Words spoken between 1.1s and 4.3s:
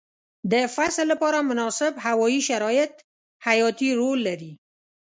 لپاره مناسب هوايي شرایط حیاتي رول